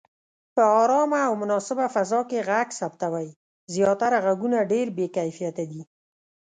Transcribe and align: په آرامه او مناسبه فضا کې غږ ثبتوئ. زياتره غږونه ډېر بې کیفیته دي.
په 0.55 0.63
آرامه 0.81 1.19
او 1.27 1.33
مناسبه 1.41 1.85
فضا 1.95 2.21
کې 2.29 2.45
غږ 2.49 2.67
ثبتوئ. 2.79 3.29
زياتره 3.73 4.17
غږونه 4.25 4.57
ډېر 4.71 4.87
بې 4.97 5.07
کیفیته 5.17 5.63
دي. 5.71 5.81